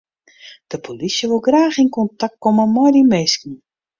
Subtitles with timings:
[0.69, 3.53] De polysje wol graach yn kontakt komme mei dy minsken.